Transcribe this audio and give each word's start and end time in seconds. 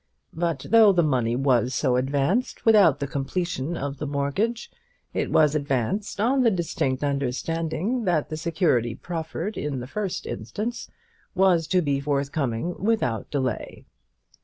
But 0.33 0.65
though 0.71 0.91
the 0.91 1.03
money 1.03 1.35
was 1.35 1.75
so 1.75 1.95
advanced 1.95 2.65
without 2.65 2.97
the 2.99 3.05
completion 3.05 3.77
of 3.77 3.99
the 3.99 4.07
mortgage, 4.07 4.71
it 5.13 5.29
was 5.31 5.53
advanced 5.53 6.19
on 6.19 6.41
the 6.41 6.49
distinct 6.49 7.03
understanding 7.03 8.05
that 8.05 8.29
the 8.29 8.35
security 8.37 8.95
proffered 8.95 9.57
in 9.59 9.79
the 9.79 9.85
first 9.85 10.25
instance 10.25 10.89
was 11.35 11.67
to 11.67 11.83
be 11.83 11.99
forthcoming 11.99 12.83
without 12.83 13.29
delay. 13.29 13.85